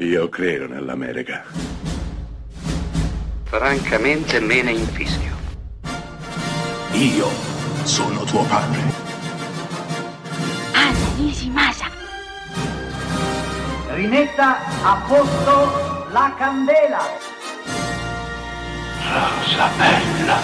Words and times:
Io 0.00 0.28
credo 0.28 0.66
nell'America. 0.66 1.42
Francamente 3.44 4.40
me 4.40 4.60
ne 4.60 4.72
infischio. 4.72 5.34
Io 6.92 7.28
sono 7.84 8.24
tuo 8.24 8.44
padre. 8.44 8.78
Anna 10.74 11.16
Nishimasa. 11.16 11.86
Rimetta 13.94 14.58
a 14.84 15.02
posto 15.08 16.10
la 16.12 16.34
candela. 16.36 17.00
Rosa 19.00 19.68
bella. 19.78 20.36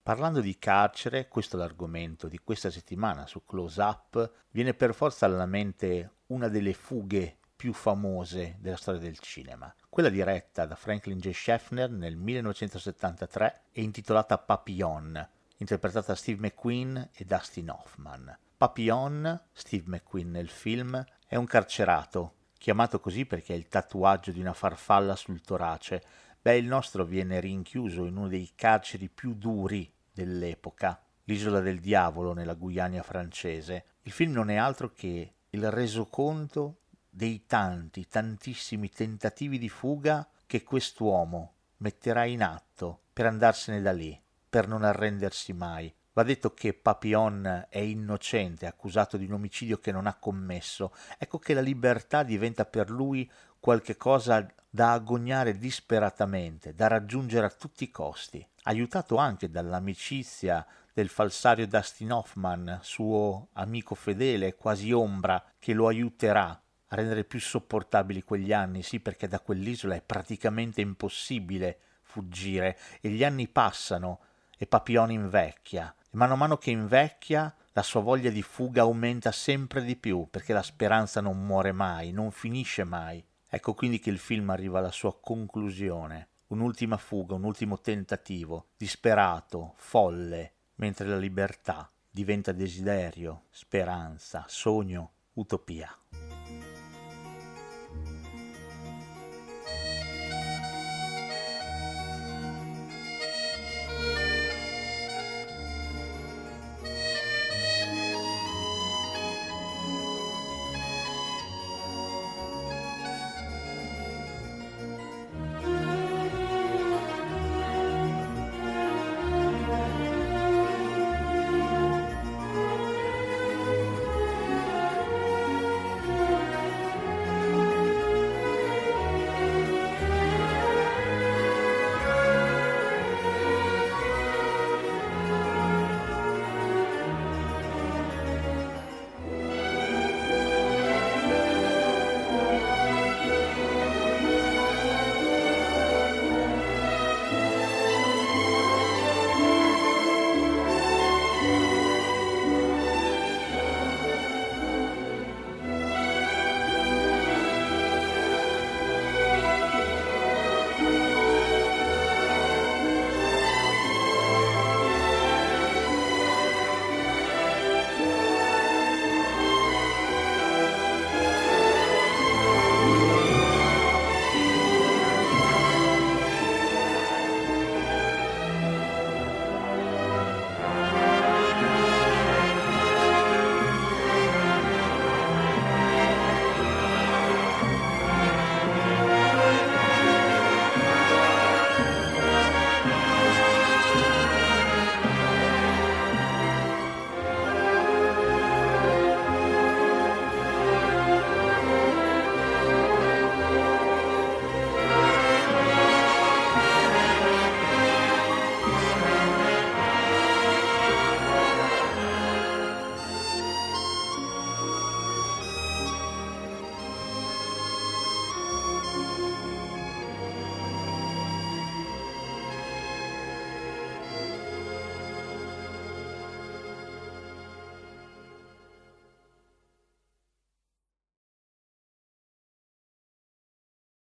Parlando 0.00 0.40
di 0.40 0.56
carcere, 0.60 1.26
questo 1.26 1.56
è 1.56 1.58
l'argomento 1.58 2.28
di 2.28 2.38
questa 2.38 2.70
settimana 2.70 3.26
su 3.26 3.44
Close 3.44 3.82
Up, 3.82 4.32
viene 4.52 4.72
per 4.72 4.94
forza 4.94 5.26
alla 5.26 5.46
mente 5.46 6.18
una 6.26 6.46
delle 6.46 6.74
fughe 6.74 7.38
più 7.62 7.72
famose 7.72 8.56
della 8.58 8.76
storia 8.76 8.98
del 8.98 9.20
cinema, 9.20 9.72
quella 9.88 10.08
diretta 10.08 10.66
da 10.66 10.74
Franklin 10.74 11.20
J. 11.20 11.30
Schaffner 11.30 11.88
nel 11.92 12.16
1973 12.16 13.60
e 13.70 13.82
intitolata 13.82 14.36
Papillon, 14.36 15.28
interpretata 15.58 16.08
da 16.08 16.16
Steve 16.16 16.40
McQueen 16.40 17.10
e 17.14 17.24
Dustin 17.24 17.70
Hoffman. 17.70 18.36
Papillon, 18.56 19.40
Steve 19.52 19.84
McQueen 19.86 20.32
nel 20.32 20.48
film, 20.48 21.06
è 21.24 21.36
un 21.36 21.44
carcerato, 21.44 22.34
chiamato 22.58 22.98
così 22.98 23.26
perché 23.26 23.52
ha 23.52 23.56
il 23.56 23.68
tatuaggio 23.68 24.32
di 24.32 24.40
una 24.40 24.54
farfalla 24.54 25.14
sul 25.14 25.40
torace. 25.40 26.02
Beh, 26.42 26.56
il 26.56 26.66
nostro 26.66 27.04
viene 27.04 27.38
rinchiuso 27.38 28.06
in 28.06 28.16
uno 28.16 28.26
dei 28.26 28.50
carceri 28.56 29.08
più 29.08 29.34
duri 29.34 29.88
dell'epoca, 30.12 31.00
l'isola 31.26 31.60
del 31.60 31.78
diavolo 31.78 32.32
nella 32.32 32.54
Guyana 32.54 33.04
francese. 33.04 33.84
Il 34.02 34.10
film 34.10 34.32
non 34.32 34.50
è 34.50 34.56
altro 34.56 34.90
che 34.92 35.34
il 35.50 35.70
resoconto 35.70 36.78
dei 37.14 37.44
tanti, 37.44 38.08
tantissimi 38.08 38.88
tentativi 38.88 39.58
di 39.58 39.68
fuga 39.68 40.26
che 40.46 40.62
quest'uomo 40.62 41.52
metterà 41.78 42.24
in 42.24 42.42
atto 42.42 43.02
per 43.12 43.26
andarsene 43.26 43.82
da 43.82 43.92
lì, 43.92 44.18
per 44.48 44.66
non 44.66 44.82
arrendersi 44.82 45.52
mai. 45.52 45.94
Va 46.14 46.22
detto 46.22 46.54
che 46.54 46.72
Papillon 46.72 47.66
è 47.68 47.78
innocente, 47.78 48.64
accusato 48.66 49.18
di 49.18 49.26
un 49.26 49.32
omicidio 49.32 49.78
che 49.78 49.92
non 49.92 50.06
ha 50.06 50.14
commesso. 50.14 50.94
Ecco 51.18 51.38
che 51.38 51.52
la 51.52 51.60
libertà 51.60 52.22
diventa 52.22 52.64
per 52.64 52.88
lui 52.88 53.30
qualche 53.60 53.98
cosa 53.98 54.46
da 54.70 54.92
agognare 54.92 55.58
disperatamente, 55.58 56.74
da 56.74 56.86
raggiungere 56.86 57.44
a 57.44 57.50
tutti 57.50 57.84
i 57.84 57.90
costi, 57.90 58.46
aiutato 58.62 59.16
anche 59.16 59.50
dall'amicizia 59.50 60.66
del 60.94 61.08
falsario 61.08 61.66
Dustin 61.66 62.12
Hoffman, 62.12 62.78
suo 62.82 63.48
amico 63.52 63.94
fedele, 63.94 64.54
quasi 64.54 64.92
ombra, 64.92 65.42
che 65.58 65.74
lo 65.74 65.88
aiuterà 65.88 66.58
a 66.92 66.94
rendere 66.94 67.24
più 67.24 67.40
sopportabili 67.40 68.22
quegli 68.22 68.52
anni, 68.52 68.82
sì, 68.82 69.00
perché 69.00 69.26
da 69.26 69.40
quell'isola 69.40 69.94
è 69.94 70.02
praticamente 70.02 70.82
impossibile 70.82 71.78
fuggire 72.02 72.78
e 73.00 73.08
gli 73.08 73.24
anni 73.24 73.48
passano 73.48 74.20
e 74.58 74.66
Papillon 74.66 75.10
invecchia 75.10 75.94
e 75.98 76.16
mano 76.16 76.34
a 76.34 76.36
mano 76.36 76.58
che 76.58 76.70
invecchia 76.70 77.54
la 77.72 77.82
sua 77.82 78.02
voglia 78.02 78.28
di 78.28 78.42
fuga 78.42 78.82
aumenta 78.82 79.32
sempre 79.32 79.82
di 79.82 79.96
più 79.96 80.28
perché 80.30 80.52
la 80.52 80.62
speranza 80.62 81.22
non 81.22 81.42
muore 81.42 81.72
mai, 81.72 82.12
non 82.12 82.30
finisce 82.30 82.84
mai. 82.84 83.24
Ecco 83.48 83.72
quindi 83.72 83.98
che 83.98 84.10
il 84.10 84.18
film 84.18 84.50
arriva 84.50 84.78
alla 84.78 84.90
sua 84.90 85.18
conclusione, 85.18 86.28
un'ultima 86.48 86.98
fuga, 86.98 87.34
un 87.34 87.44
ultimo 87.44 87.80
tentativo, 87.80 88.66
disperato, 88.76 89.72
folle, 89.76 90.52
mentre 90.74 91.08
la 91.08 91.16
libertà 91.16 91.90
diventa 92.10 92.52
desiderio, 92.52 93.44
speranza, 93.50 94.44
sogno, 94.46 95.12
utopia. 95.34 95.96